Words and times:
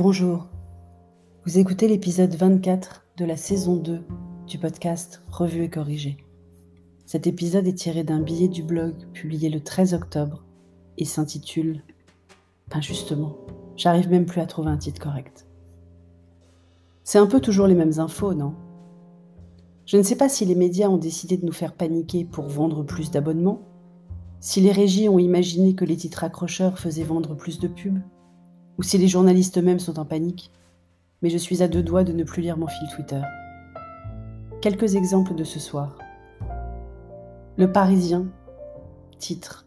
Bonjour, 0.00 0.46
vous 1.44 1.58
écoutez 1.58 1.88
l'épisode 1.88 2.32
24 2.32 3.04
de 3.16 3.24
la 3.24 3.36
saison 3.36 3.74
2 3.74 4.00
du 4.46 4.56
podcast 4.56 5.24
Revue 5.28 5.64
et 5.64 5.70
corrigé. 5.70 6.18
Cet 7.04 7.26
épisode 7.26 7.66
est 7.66 7.74
tiré 7.74 8.04
d'un 8.04 8.20
billet 8.20 8.46
du 8.46 8.62
blog 8.62 8.94
publié 9.12 9.48
le 9.48 9.58
13 9.58 9.94
octobre 9.94 10.44
et 10.98 11.04
s'intitule 11.04 11.82
Ben 12.70 12.80
justement, 12.80 13.38
j'arrive 13.74 14.08
même 14.08 14.24
plus 14.24 14.40
à 14.40 14.46
trouver 14.46 14.70
un 14.70 14.76
titre 14.76 15.00
correct. 15.00 15.48
C'est 17.02 17.18
un 17.18 17.26
peu 17.26 17.40
toujours 17.40 17.66
les 17.66 17.74
mêmes 17.74 17.98
infos, 17.98 18.34
non? 18.34 18.54
Je 19.84 19.96
ne 19.96 20.04
sais 20.04 20.16
pas 20.16 20.28
si 20.28 20.44
les 20.44 20.54
médias 20.54 20.88
ont 20.88 20.96
décidé 20.96 21.36
de 21.36 21.44
nous 21.44 21.50
faire 21.50 21.74
paniquer 21.74 22.24
pour 22.24 22.46
vendre 22.46 22.84
plus 22.84 23.10
d'abonnements, 23.10 23.62
si 24.38 24.60
les 24.60 24.70
régies 24.70 25.08
ont 25.08 25.18
imaginé 25.18 25.74
que 25.74 25.84
les 25.84 25.96
titres 25.96 26.22
accrocheurs 26.22 26.78
faisaient 26.78 27.02
vendre 27.02 27.34
plus 27.34 27.58
de 27.58 27.66
pubs, 27.66 27.98
ou 28.78 28.82
si 28.82 28.96
les 28.96 29.08
journalistes 29.08 29.58
eux-mêmes 29.58 29.80
sont 29.80 29.98
en 29.98 30.04
panique, 30.04 30.50
mais 31.20 31.30
je 31.30 31.38
suis 31.38 31.62
à 31.62 31.68
deux 31.68 31.82
doigts 31.82 32.04
de 32.04 32.12
ne 32.12 32.22
plus 32.22 32.42
lire 32.42 32.56
mon 32.56 32.68
fil 32.68 32.88
Twitter. 32.94 33.20
Quelques 34.62 34.94
exemples 34.94 35.34
de 35.34 35.44
ce 35.44 35.58
soir. 35.58 35.98
Le 37.56 37.70
Parisien, 37.70 38.26
titre 39.18 39.66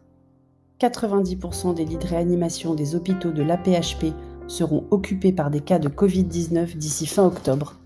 90% 0.80 1.74
des 1.74 1.84
lits 1.84 1.98
de 1.98 2.06
réanimation 2.06 2.74
des 2.74 2.94
hôpitaux 2.94 3.30
de 3.30 3.42
l'APHP 3.42 4.14
seront 4.48 4.84
occupés 4.90 5.32
par 5.32 5.50
des 5.50 5.60
cas 5.60 5.78
de 5.78 5.88
Covid-19 5.88 6.76
d'ici 6.76 7.06
fin 7.06 7.24
octobre. 7.24 7.78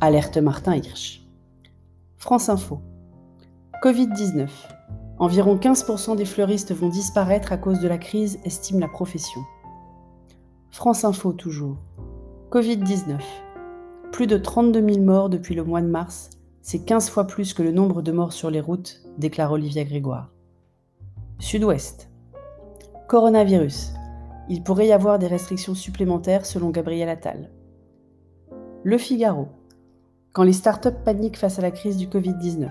Alerte 0.00 0.38
Martin 0.38 0.76
Hirsch. 0.76 1.22
France 2.16 2.48
Info. 2.48 2.80
Covid-19. 3.82 4.48
Environ 5.18 5.56
15% 5.56 6.16
des 6.16 6.24
fleuristes 6.24 6.72
vont 6.72 6.88
disparaître 6.88 7.52
à 7.52 7.58
cause 7.58 7.80
de 7.80 7.88
la 7.88 7.98
crise, 7.98 8.38
estime 8.44 8.80
la 8.80 8.88
profession. 8.88 9.40
France 10.70 11.04
Info 11.04 11.32
toujours. 11.32 11.76
Covid-19. 12.50 13.18
Plus 14.12 14.26
de 14.26 14.36
32 14.36 14.86
000 14.86 15.04
morts 15.04 15.28
depuis 15.28 15.54
le 15.54 15.64
mois 15.64 15.80
de 15.80 15.86
mars, 15.86 16.30
c'est 16.60 16.84
15 16.84 17.08
fois 17.08 17.26
plus 17.26 17.54
que 17.54 17.62
le 17.62 17.72
nombre 17.72 18.02
de 18.02 18.12
morts 18.12 18.32
sur 18.32 18.50
les 18.50 18.60
routes, 18.60 19.00
déclare 19.16 19.52
Olivia 19.52 19.84
Grégoire. 19.84 20.30
Sud-Ouest. 21.38 22.10
Coronavirus. 23.08 23.94
Il 24.48 24.62
pourrait 24.62 24.88
y 24.88 24.92
avoir 24.92 25.18
des 25.18 25.26
restrictions 25.26 25.74
supplémentaires 25.74 26.46
selon 26.46 26.70
Gabriel 26.70 27.08
Attal. 27.08 27.50
Le 28.84 28.98
Figaro. 28.98 29.48
Quand 30.32 30.44
les 30.44 30.52
startups 30.52 31.02
paniquent 31.04 31.38
face 31.38 31.58
à 31.58 31.62
la 31.62 31.70
crise 31.70 31.96
du 31.96 32.06
Covid-19. 32.06 32.70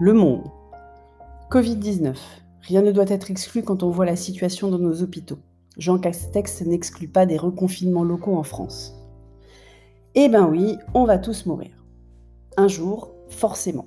Le 0.00 0.12
Monde. 0.12 0.44
Covid-19. 1.50 2.14
Rien 2.60 2.82
ne 2.82 2.92
doit 2.92 3.08
être 3.08 3.30
exclu 3.30 3.62
quand 3.62 3.82
on 3.82 3.90
voit 3.90 4.06
la 4.06 4.16
situation 4.16 4.70
dans 4.70 4.78
nos 4.78 5.02
hôpitaux. 5.02 5.38
Jean 5.78 5.98
Castex 5.98 6.62
n'exclut 6.62 7.06
pas 7.06 7.24
des 7.24 7.36
reconfinements 7.36 8.02
locaux 8.02 8.36
en 8.36 8.42
France. 8.42 8.94
Eh 10.16 10.28
ben 10.28 10.48
oui, 10.48 10.76
on 10.92 11.04
va 11.04 11.18
tous 11.18 11.46
mourir. 11.46 11.84
Un 12.56 12.66
jour, 12.66 13.12
forcément. 13.28 13.86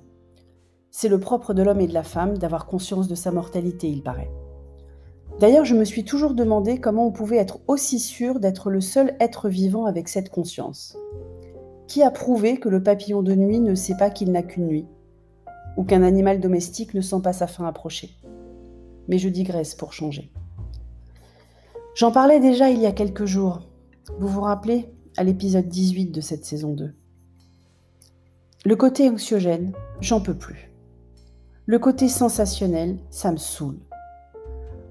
C'est 0.89 1.09
le 1.09 1.19
propre 1.19 1.53
de 1.53 1.61
l'homme 1.61 1.81
et 1.81 1.87
de 1.87 1.93
la 1.93 2.03
femme 2.03 2.37
d'avoir 2.37 2.65
conscience 2.65 3.09
de 3.09 3.15
sa 3.15 3.31
mortalité, 3.31 3.89
il 3.89 4.03
paraît. 4.03 4.31
D'ailleurs, 5.41 5.65
je 5.65 5.75
me 5.75 5.83
suis 5.83 6.05
toujours 6.05 6.33
demandé 6.33 6.79
comment 6.79 7.07
on 7.07 7.11
pouvait 7.11 7.37
être 7.37 7.59
aussi 7.67 7.99
sûr 7.99 8.39
d'être 8.39 8.69
le 8.69 8.79
seul 8.79 9.15
être 9.19 9.49
vivant 9.49 9.85
avec 9.85 10.07
cette 10.07 10.29
conscience. 10.29 10.97
Qui 11.87 12.03
a 12.03 12.11
prouvé 12.11 12.57
que 12.57 12.69
le 12.69 12.81
papillon 12.81 13.21
de 13.21 13.35
nuit 13.35 13.59
ne 13.59 13.75
sait 13.75 13.97
pas 13.97 14.09
qu'il 14.09 14.31
n'a 14.31 14.43
qu'une 14.43 14.67
nuit? 14.67 14.87
Ou 15.75 15.83
qu'un 15.83 16.03
animal 16.03 16.39
domestique 16.39 16.93
ne 16.93 17.01
sent 17.01 17.21
pas 17.21 17.33
sa 17.33 17.47
fin 17.47 17.65
approcher? 17.65 18.11
Mais 19.09 19.17
je 19.17 19.27
digresse 19.27 19.75
pour 19.75 19.91
changer. 19.91 20.31
J'en 21.93 22.11
parlais 22.11 22.39
déjà 22.39 22.69
il 22.69 22.79
y 22.79 22.85
a 22.85 22.93
quelques 22.93 23.25
jours. 23.25 23.59
Vous 24.17 24.27
vous 24.27 24.41
rappelez 24.41 24.93
à 25.17 25.25
l'épisode 25.25 25.67
18 25.67 26.11
de 26.11 26.21
cette 26.21 26.45
saison 26.45 26.73
2. 26.73 26.93
Le 28.63 28.75
côté 28.77 29.09
anxiogène, 29.09 29.73
j'en 29.99 30.21
peux 30.21 30.33
plus. 30.33 30.71
Le 31.65 31.79
côté 31.79 32.07
sensationnel, 32.07 32.97
ça 33.09 33.31
me 33.31 33.37
saoule. 33.37 33.79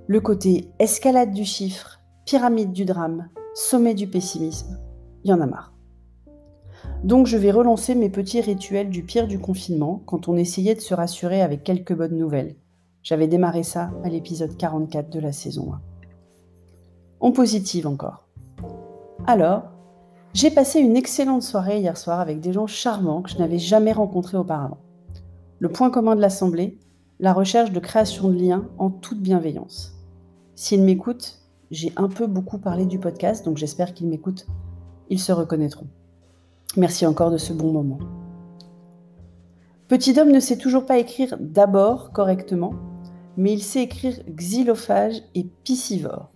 Le 0.09 0.21
côté 0.21 0.69
escalade 0.79 1.33
du 1.33 1.47
chiffre, 1.47 2.01
pyramide 2.27 2.73
du 2.73 2.85
drame, 2.85 3.29
sommet 3.55 3.95
du 3.95 4.07
pessimisme, 4.07 4.79
il 5.25 5.31
y 5.31 5.33
en 5.33 5.41
a 5.41 5.47
marre. 5.47 5.73
Donc 7.03 7.27
je 7.27 7.39
vais 7.39 7.51
relancer 7.51 7.95
mes 7.95 8.11
petits 8.11 8.43
rituels 8.43 8.91
du 8.91 9.05
pire 9.05 9.27
du 9.27 9.39
confinement 9.39 10.03
quand 10.05 10.29
on 10.29 10.37
essayait 10.37 10.75
de 10.75 10.81
se 10.81 10.93
rassurer 10.93 11.41
avec 11.41 11.65
quelques 11.65 11.95
bonnes 11.95 12.19
nouvelles. 12.19 12.57
J'avais 13.03 13.27
démarré 13.27 13.63
ça 13.63 13.91
à 14.05 14.11
l'épisode 14.11 14.57
44 14.59 15.09
de 15.09 15.21
la 15.21 15.33
saison 15.33 15.73
1 15.73 15.90
on 17.21 17.33
positive 17.33 17.87
encore. 17.87 18.27
Alors, 19.27 19.65
j'ai 20.33 20.51
passé 20.51 20.81
une 20.81 20.97
excellente 20.97 21.43
soirée 21.43 21.81
hier 21.81 21.97
soir 21.97 22.21
avec 22.21 22.41
des 22.41 22.53
gens 22.53 22.67
charmants 22.67 23.23
que 23.23 23.31
je 23.31 23.39
n'avais 23.39 23.59
jamais 23.59 23.93
rencontrés 23.93 24.37
auparavant. 24.37 24.79
Le 25.59 25.69
point 25.69 25.91
commun 25.91 26.17
de 26.17 26.21
l'Assemblée, 26.21 26.79
la 27.19 27.33
recherche 27.33 27.73
de 27.73 27.81
création 27.81 28.29
de 28.29 28.35
liens 28.35 28.65
en 28.79 28.91
toute 28.91 29.21
bienveillance. 29.21 29.95
S'ils 30.55 30.83
m'écoutent, 30.83 31.41
j'ai 31.71 31.93
un 31.97 32.09
peu 32.09 32.27
beaucoup 32.27 32.59
parlé 32.59 32.87
du 32.87 32.99
podcast, 32.99 33.45
donc 33.45 33.59
j'espère 33.59 33.93
qu'ils 33.93 34.09
m'écoutent. 34.09 34.47
Ils 35.11 35.21
se 35.21 35.33
reconnaîtront. 35.33 35.87
Merci 36.77 37.05
encore 37.07 37.31
de 37.31 37.39
ce 37.39 37.53
bon 37.53 37.73
moment. 37.73 37.99
Petit 39.89 40.19
homme 40.19 40.31
ne 40.31 40.41
sait 40.41 40.57
toujours 40.59 40.87
pas 40.87 40.99
écrire 40.99 41.37
d'abord 41.41 42.13
correctement, 42.13 42.75
mais 43.37 43.53
il 43.53 43.63
sait 43.63 43.83
écrire 43.83 44.15
xylophage 44.29 45.23
et 45.35 45.45
piscivore. 45.65 46.31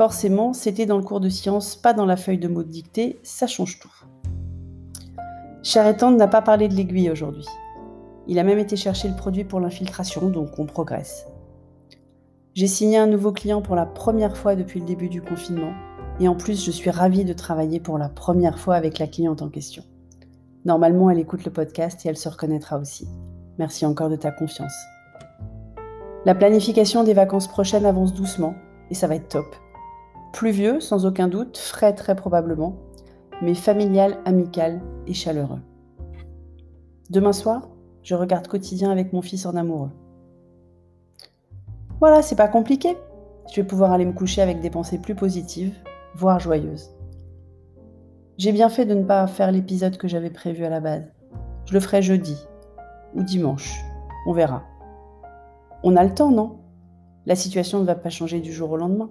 Forcément, 0.00 0.54
c'était 0.54 0.86
dans 0.86 0.96
le 0.96 1.02
cours 1.02 1.20
de 1.20 1.28
sciences, 1.28 1.76
pas 1.76 1.92
dans 1.92 2.06
la 2.06 2.16
feuille 2.16 2.38
de 2.38 2.48
mots 2.48 2.62
de 2.62 2.70
dictée, 2.70 3.20
ça 3.22 3.46
change 3.46 3.78
tout. 3.80 3.92
Cher 5.62 5.94
n'a 6.12 6.26
pas 6.26 6.40
parlé 6.40 6.68
de 6.68 6.74
l'aiguille 6.74 7.10
aujourd'hui. 7.10 7.44
Il 8.26 8.38
a 8.38 8.42
même 8.42 8.58
été 8.58 8.76
chercher 8.76 9.10
le 9.10 9.14
produit 9.14 9.44
pour 9.44 9.60
l'infiltration, 9.60 10.30
donc 10.30 10.58
on 10.58 10.64
progresse. 10.64 11.26
J'ai 12.54 12.66
signé 12.66 12.96
un 12.96 13.08
nouveau 13.08 13.30
client 13.30 13.60
pour 13.60 13.76
la 13.76 13.84
première 13.84 14.38
fois 14.38 14.56
depuis 14.56 14.80
le 14.80 14.86
début 14.86 15.10
du 15.10 15.20
confinement, 15.20 15.74
et 16.18 16.28
en 16.28 16.34
plus 16.34 16.64
je 16.64 16.70
suis 16.70 16.88
ravie 16.88 17.26
de 17.26 17.34
travailler 17.34 17.78
pour 17.78 17.98
la 17.98 18.08
première 18.08 18.58
fois 18.58 18.76
avec 18.76 18.98
la 18.98 19.06
cliente 19.06 19.42
en 19.42 19.50
question. 19.50 19.82
Normalement, 20.64 21.10
elle 21.10 21.18
écoute 21.18 21.44
le 21.44 21.52
podcast 21.52 22.06
et 22.06 22.08
elle 22.08 22.16
se 22.16 22.30
reconnaîtra 22.30 22.78
aussi. 22.78 23.06
Merci 23.58 23.84
encore 23.84 24.08
de 24.08 24.16
ta 24.16 24.30
confiance. 24.30 24.72
La 26.24 26.34
planification 26.34 27.04
des 27.04 27.12
vacances 27.12 27.48
prochaines 27.48 27.84
avance 27.84 28.14
doucement, 28.14 28.54
et 28.90 28.94
ça 28.94 29.06
va 29.06 29.16
être 29.16 29.28
top. 29.28 29.54
Pluvieux, 30.32 30.80
sans 30.80 31.06
aucun 31.06 31.26
doute, 31.26 31.58
frais 31.58 31.92
très 31.92 32.14
probablement, 32.14 32.76
mais 33.42 33.54
familial, 33.54 34.18
amical 34.24 34.80
et 35.06 35.14
chaleureux. 35.14 35.60
Demain 37.10 37.32
soir, 37.32 37.68
je 38.02 38.14
regarde 38.14 38.46
quotidien 38.46 38.90
avec 38.90 39.12
mon 39.12 39.22
fils 39.22 39.44
en 39.44 39.56
amoureux. 39.56 39.90
Voilà, 41.98 42.22
c'est 42.22 42.36
pas 42.36 42.48
compliqué. 42.48 42.96
Je 43.52 43.60
vais 43.60 43.66
pouvoir 43.66 43.90
aller 43.90 44.04
me 44.04 44.12
coucher 44.12 44.40
avec 44.40 44.60
des 44.60 44.70
pensées 44.70 44.98
plus 44.98 45.16
positives, 45.16 45.74
voire 46.14 46.38
joyeuses. 46.38 46.90
J'ai 48.38 48.52
bien 48.52 48.68
fait 48.68 48.86
de 48.86 48.94
ne 48.94 49.04
pas 49.04 49.26
faire 49.26 49.50
l'épisode 49.50 49.98
que 49.98 50.08
j'avais 50.08 50.30
prévu 50.30 50.64
à 50.64 50.70
la 50.70 50.80
base. 50.80 51.12
Je 51.66 51.74
le 51.74 51.80
ferai 51.80 52.02
jeudi 52.02 52.38
ou 53.14 53.22
dimanche. 53.22 53.82
On 54.26 54.32
verra. 54.32 54.62
On 55.82 55.96
a 55.96 56.04
le 56.04 56.14
temps, 56.14 56.30
non? 56.30 56.60
La 57.26 57.34
situation 57.34 57.80
ne 57.80 57.84
va 57.84 57.96
pas 57.96 58.10
changer 58.10 58.40
du 58.40 58.52
jour 58.52 58.70
au 58.70 58.76
lendemain 58.76 59.10